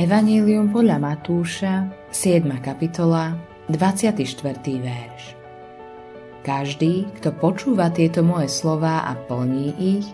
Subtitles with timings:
[0.00, 2.48] Evangelium podľa Matúša, 7.
[2.64, 3.36] kapitola,
[3.68, 4.24] 24.
[4.80, 5.36] verš.
[6.40, 10.08] Každý, kto počúva tieto moje slová a plní ich,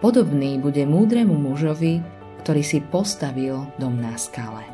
[0.00, 2.00] podobný bude múdremu mužovi,
[2.40, 4.64] ktorý si postavil dom na skale.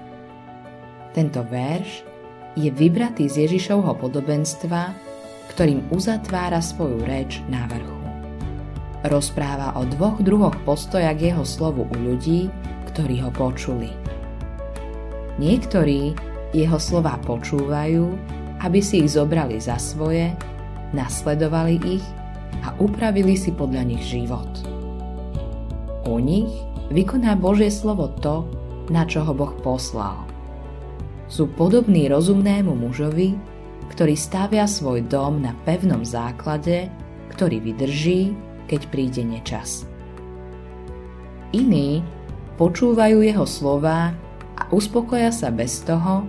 [1.11, 2.07] Tento verš
[2.55, 4.95] je vybratý z Ježišovho podobenstva,
[5.51, 7.99] ktorým uzatvára svoju reč na vrchu.
[9.11, 12.47] Rozpráva o dvoch druhoch postoja k jeho slovu u ľudí,
[12.95, 14.02] ktorí ho počuli.
[15.41, 16.13] Niektorí
[16.53, 18.05] jeho slova počúvajú,
[18.61, 20.33] aby si ich zobrali za svoje,
[20.93, 22.05] nasledovali ich
[22.65, 24.49] a upravili si podľa nich život.
[26.05, 26.51] U nich
[26.93, 28.45] vykoná Božie slovo to,
[28.93, 30.29] na čo ho Boh poslal.
[31.33, 33.33] Sú podobní rozumnému mužovi,
[33.89, 36.93] ktorý stavia svoj dom na pevnom základe,
[37.33, 38.37] ktorý vydrží
[38.73, 39.85] keď príde nečas.
[41.53, 42.01] Iní
[42.57, 44.17] počúvajú jeho slova
[44.73, 46.25] uspokoja sa bez toho,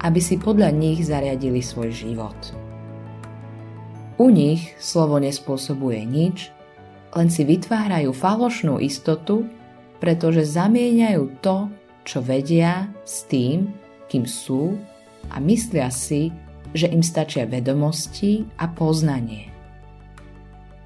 [0.00, 2.38] aby si podľa nich zariadili svoj život.
[4.16, 6.54] U nich slovo nespôsobuje nič,
[7.12, 9.44] len si vytvárajú falošnú istotu,
[9.98, 11.68] pretože zamieňajú to,
[12.06, 13.68] čo vedia, s tým,
[14.08, 14.78] kým sú
[15.28, 16.32] a myslia si,
[16.70, 19.50] že im stačia vedomosti a poznanie.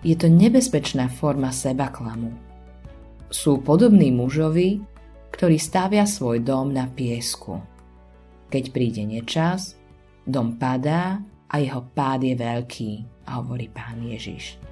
[0.05, 2.33] Je to nebezpečná forma seba klamu.
[3.29, 4.94] Sú podobní mužovi,
[5.35, 7.59] ktorý stavia svoj dom na piesku.
[8.55, 9.75] Keď príde nečas,
[10.23, 11.19] dom padá
[11.51, 12.91] a jeho pád je veľký,
[13.27, 14.63] hovorí pán Ježiš.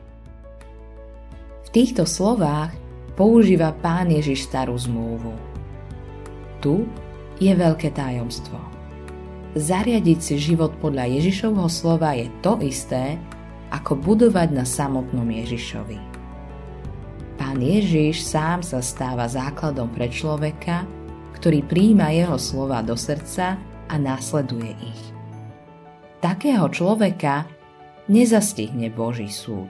[1.66, 2.70] V týchto slovách
[3.18, 5.34] používa pán Ježiš starú zmluvu.
[6.62, 6.86] Tu
[7.42, 8.54] je veľké tajomstvo.
[9.58, 13.18] Zariadiť si život podľa Ježišovho slova je to isté,
[13.74, 16.11] ako budovať na samotnom Ježišovi.
[17.52, 20.88] Pán Ježiš sám sa stáva základom pre človeka,
[21.36, 23.60] ktorý príjma jeho slova do srdca
[23.92, 25.02] a následuje ich.
[26.24, 27.44] Takého človeka
[28.08, 29.68] nezastihne Boží súd.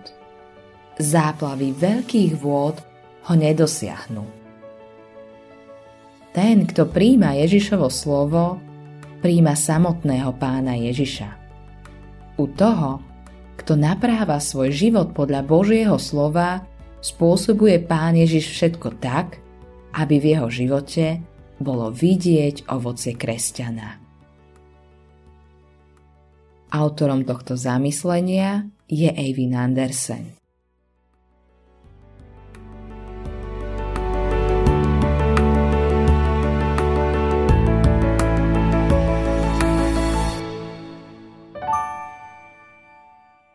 [0.95, 2.79] Záplavy veľkých vôd
[3.27, 4.31] ho nedosiahnu.
[6.31, 8.63] Ten, kto príjma Ježišovo slovo,
[9.27, 11.31] príjma samotného pána Ježiša.
[12.39, 13.03] U toho,
[13.59, 16.63] kto napráva svoj život podľa Božieho slova,
[17.03, 19.43] spôsobuje Pán Ježiš všetko tak,
[19.93, 21.21] aby v jeho živote
[21.61, 24.01] bolo vidieť ovocie kresťana.
[26.73, 30.42] Autorom tohto zamyslenia je Eivin Andersen.